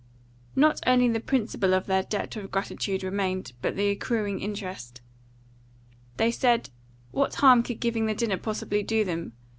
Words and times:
Not 0.55 0.79
only 0.87 1.07
the 1.09 1.19
principal 1.19 1.75
of 1.75 1.85
their 1.85 2.01
debt 2.01 2.35
of 2.35 2.49
gratitude 2.49 3.03
remained, 3.03 3.53
but 3.61 3.75
the 3.75 3.89
accruing 3.89 4.39
interest. 4.39 4.99
They 6.17 6.31
said, 6.31 6.71
What 7.11 7.35
harm 7.35 7.61
could 7.61 7.79
giving 7.79 8.07
the 8.07 8.15
dinner 8.15 8.37
possibly 8.39 8.81
do 8.81 9.03
them? 9.05 9.33